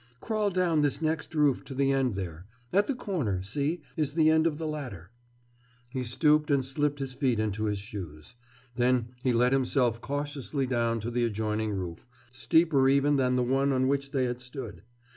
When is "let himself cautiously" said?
9.31-10.65